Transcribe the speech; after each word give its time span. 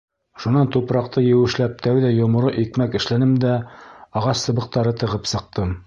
Шунан 0.43 0.69
тупраҡты 0.75 1.21
еүешләп 1.25 1.75
тәүҙә 1.89 2.11
йомро 2.21 2.55
икмәк 2.65 2.99
эшләнем 3.01 3.37
дә 3.47 3.55
ағас 4.23 4.45
сыбыҡтары 4.49 5.01
тығып 5.05 5.33
сыҡтым. 5.35 5.77